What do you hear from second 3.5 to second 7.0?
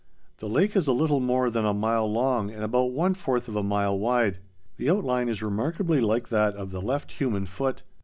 a mile wide. The outline is remarkably like that of the